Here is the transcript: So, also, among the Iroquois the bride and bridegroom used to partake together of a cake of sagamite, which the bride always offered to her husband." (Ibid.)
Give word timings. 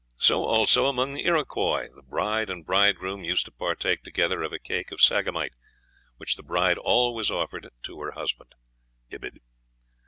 So, 0.17 0.45
also, 0.45 0.87
among 0.87 1.13
the 1.13 1.27
Iroquois 1.27 1.89
the 1.93 2.01
bride 2.01 2.49
and 2.49 2.65
bridegroom 2.65 3.23
used 3.23 3.45
to 3.45 3.51
partake 3.51 4.01
together 4.01 4.41
of 4.41 4.51
a 4.51 4.57
cake 4.57 4.91
of 4.91 4.99
sagamite, 4.99 5.53
which 6.17 6.37
the 6.37 6.41
bride 6.41 6.79
always 6.79 7.29
offered 7.29 7.69
to 7.83 8.01
her 8.01 8.13
husband." 8.13 8.55
(Ibid.) 9.11 9.41